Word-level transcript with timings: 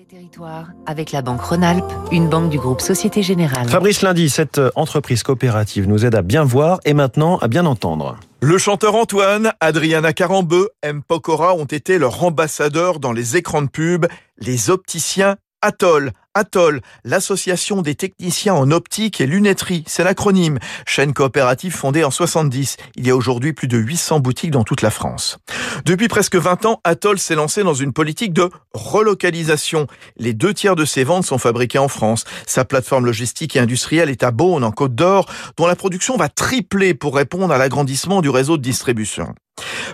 des 0.00 0.06
territoires 0.06 0.68
avec 0.86 1.12
la 1.12 1.20
Banque 1.20 1.42
Rhône-Alpes, 1.42 1.92
une 2.10 2.30
banque 2.30 2.48
du 2.48 2.58
groupe 2.58 2.80
Société 2.80 3.22
Générale. 3.22 3.68
Fabrice 3.68 4.00
Lundi, 4.00 4.30
cette 4.30 4.58
entreprise 4.74 5.22
coopérative 5.22 5.86
nous 5.86 6.06
aide 6.06 6.14
à 6.14 6.22
bien 6.22 6.42
voir 6.42 6.80
et 6.86 6.94
maintenant 6.94 7.36
à 7.38 7.48
bien 7.48 7.66
entendre. 7.66 8.16
Le 8.40 8.56
chanteur 8.56 8.94
Antoine, 8.94 9.52
Adriana 9.60 10.14
Carambeu, 10.14 10.70
M. 10.82 11.02
Pokora 11.06 11.54
ont 11.54 11.66
été 11.66 11.98
leurs 11.98 12.24
ambassadeurs 12.24 12.98
dans 12.98 13.12
les 13.12 13.36
écrans 13.36 13.60
de 13.60 13.68
pub. 13.68 14.06
Les 14.38 14.70
opticiens 14.70 15.36
Atoll. 15.60 16.12
Atoll, 16.34 16.80
l'association 17.02 17.82
des 17.82 17.96
techniciens 17.96 18.54
en 18.54 18.70
optique 18.70 19.20
et 19.20 19.26
lunetterie, 19.26 19.82
c'est 19.88 20.04
l'acronyme. 20.04 20.60
Chaîne 20.86 21.12
coopérative 21.12 21.72
fondée 21.72 22.04
en 22.04 22.12
70. 22.12 22.76
Il 22.94 23.04
y 23.04 23.10
a 23.10 23.16
aujourd'hui 23.16 23.52
plus 23.52 23.66
de 23.66 23.76
800 23.76 24.20
boutiques 24.20 24.52
dans 24.52 24.62
toute 24.62 24.80
la 24.82 24.90
France. 24.90 25.38
Depuis 25.84 26.06
presque 26.06 26.36
20 26.36 26.66
ans, 26.66 26.80
Atoll 26.84 27.18
s'est 27.18 27.34
lancé 27.34 27.64
dans 27.64 27.74
une 27.74 27.92
politique 27.92 28.32
de 28.32 28.48
relocalisation. 28.74 29.88
Les 30.18 30.32
deux 30.32 30.54
tiers 30.54 30.76
de 30.76 30.84
ses 30.84 31.02
ventes 31.02 31.26
sont 31.26 31.38
fabriquées 31.38 31.78
en 31.78 31.88
France. 31.88 32.24
Sa 32.46 32.64
plateforme 32.64 33.06
logistique 33.06 33.56
et 33.56 33.60
industrielle 33.60 34.08
est 34.08 34.22
à 34.22 34.30
Beaune, 34.30 34.62
en 34.62 34.70
Côte 34.70 34.94
d'Or, 34.94 35.26
dont 35.56 35.66
la 35.66 35.74
production 35.74 36.16
va 36.16 36.28
tripler 36.28 36.94
pour 36.94 37.16
répondre 37.16 37.52
à 37.52 37.58
l'agrandissement 37.58 38.20
du 38.22 38.30
réseau 38.30 38.56
de 38.56 38.62
distribution. 38.62 39.34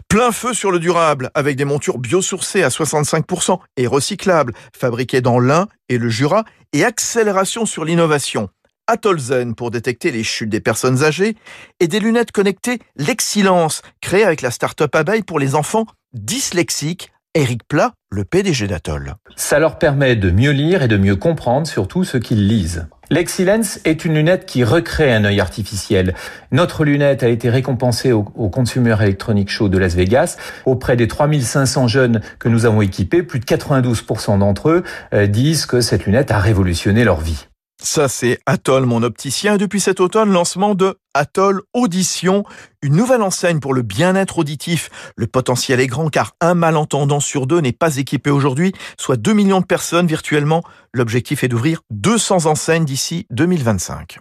Plein 0.09 0.33
feu 0.33 0.55
sur 0.55 0.71
le 0.71 0.79
durable, 0.79 1.31
avec 1.35 1.57
des 1.57 1.65
montures 1.65 1.99
biosourcées 1.99 2.63
à 2.63 2.69
65% 2.69 3.59
et 3.77 3.87
recyclables, 3.87 4.55
fabriquées 4.77 5.21
dans 5.21 5.39
l'Ain 5.39 5.69
et 5.89 5.99
le 5.99 6.09
Jura, 6.09 6.45
et 6.73 6.85
accélération 6.85 7.67
sur 7.67 7.85
l'innovation. 7.85 8.49
Atolzen 8.87 9.55
pour 9.55 9.71
détecter 9.71 10.13
les 10.13 10.23
chutes 10.23 10.51
des 10.51 10.61
personnes 10.61 11.03
âgées, 11.03 11.37
et 11.81 11.89
des 11.89 12.01
lunettes 12.01 12.33
connectées 12.33 12.79
L'Excellence, 12.97 13.83
créées 14.01 14.25
avec 14.25 14.43
la 14.43 14.51
start-up 14.51 14.95
Abeille 14.95 15.23
pour 15.23 15.39
les 15.39 15.55
enfants 15.55 15.87
dyslexiques. 16.13 17.11
Eric 17.35 17.69
Plat, 17.69 17.93
le 18.11 18.25
PDG 18.25 18.67
d'Atoll. 18.67 19.15
Ça 19.37 19.59
leur 19.59 19.79
permet 19.79 20.17
de 20.17 20.31
mieux 20.31 20.53
lire 20.53 20.83
et 20.83 20.89
de 20.89 20.97
mieux 20.97 21.17
comprendre 21.17 21.67
surtout 21.67 22.03
ce 22.03 22.17
qu'ils 22.17 22.49
lisent. 22.49 22.89
L'Excellence 23.09 23.79
est 23.85 24.05
une 24.05 24.15
lunette 24.15 24.47
qui 24.47 24.65
recrée 24.65 25.13
un 25.13 25.25
œil 25.25 25.39
artificiel. 25.41 26.15
Notre 26.51 26.85
lunette 26.85 27.23
a 27.23 27.29
été 27.29 27.51
récompensée 27.51 28.11
au, 28.11 28.25
Consumer 28.25 28.97
Electronic 29.01 29.49
Show 29.49 29.69
de 29.69 29.79
Las 29.79 29.95
Vegas. 29.95 30.37
Auprès 30.65 30.97
des 30.97 31.07
3500 31.07 31.87
jeunes 31.87 32.21
que 32.41 32.49
nous 32.49 32.67
avons 32.67 32.83
équipés, 32.83 33.23
plus 33.23 33.39
de 33.39 33.45
92% 33.45 34.39
d'entre 34.41 34.71
eux 34.71 34.85
euh, 35.15 35.29
disent 35.29 35.67
que 35.67 35.81
cette 35.81 36.07
lunette 36.07 36.33
a 36.33 36.41
révolutionné 36.41 37.05
leur 37.05 37.21
vie. 37.21 37.47
Ça, 37.83 38.09
c'est 38.09 38.39
Atoll, 38.47 38.87
mon 38.87 39.03
opticien. 39.03 39.57
depuis 39.59 39.81
cet 39.81 40.01
automne, 40.01 40.33
lancement 40.33 40.75
de 40.75 40.99
Atoll 41.15 41.63
Audition, 41.75 42.45
une 42.83 42.97
nouvelle 42.97 43.23
enseigne 43.23 43.61
pour 43.61 43.75
le 43.75 43.83
bien-être 43.83 44.39
auditif. 44.39 44.91
Le 45.17 45.27
potentiel 45.27 45.81
est 45.81 45.87
grand 45.87 46.09
car 46.09 46.33
un 46.41 46.55
malentendant 46.55 47.21
sur 47.21 47.47
deux 47.47 47.61
n'est 47.61 47.73
pas 47.73 47.97
équipé 47.97 48.31
aujourd'hui, 48.31 48.73
soit 48.99 49.17
2 49.17 49.33
millions 49.33 49.61
de 49.61 49.67
personnes 49.67 50.07
virtuellement. 50.07 50.63
L'objectif 50.93 51.45
est 51.45 51.49
d'ouvrir 51.49 51.83
200 51.91 52.47
enseignes 52.47 52.85
d'ici 52.85 53.27
2025. 53.31 54.19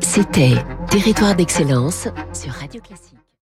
C'était 0.00 0.54
Territoire 0.90 1.34
d'excellence 1.34 2.08
sur 2.32 2.52
Radio 2.52 2.80
Classique. 2.80 3.13